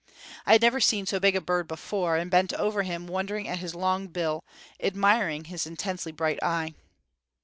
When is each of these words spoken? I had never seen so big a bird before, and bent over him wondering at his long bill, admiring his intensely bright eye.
I 0.47 0.53
had 0.53 0.63
never 0.63 0.79
seen 0.81 1.05
so 1.05 1.19
big 1.19 1.35
a 1.35 1.41
bird 1.41 1.67
before, 1.67 2.17
and 2.17 2.31
bent 2.31 2.53
over 2.55 2.81
him 2.81 3.05
wondering 3.05 3.47
at 3.47 3.59
his 3.59 3.75
long 3.75 4.07
bill, 4.07 4.43
admiring 4.79 5.43
his 5.45 5.67
intensely 5.67 6.11
bright 6.11 6.41
eye. 6.41 6.73